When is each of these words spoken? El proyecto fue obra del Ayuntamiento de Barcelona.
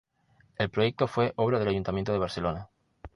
El 0.57 0.71
proyecto 0.71 1.05
fue 1.07 1.31
obra 1.35 1.59
del 1.59 1.67
Ayuntamiento 1.67 2.11
de 2.11 2.17
Barcelona. 2.17 2.69